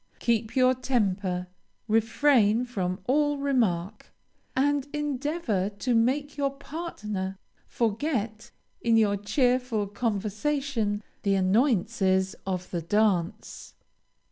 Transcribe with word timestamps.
Keep 0.17 0.55
your 0.55 0.73
temper, 0.73 1.45
refrain 1.87 2.65
from 2.65 3.01
all 3.05 3.37
remark, 3.37 4.11
and 4.55 4.87
endeavor 4.91 5.69
to 5.69 5.93
make 5.93 6.35
your 6.37 6.49
partner 6.57 7.37
forget, 7.67 8.49
in 8.81 8.97
your 8.97 9.15
cheerful 9.15 9.85
conversation, 9.85 11.03
the 11.21 11.35
annoyances 11.35 12.33
of 12.47 12.71
the 12.71 12.81
dance. 12.81 13.75